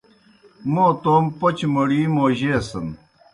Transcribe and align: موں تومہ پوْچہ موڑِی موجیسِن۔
موں 0.71 0.91
تومہ 1.03 1.31
پوْچہ 1.39 1.67
موڑِی 1.73 2.01
موجیسِن۔ 2.15 2.87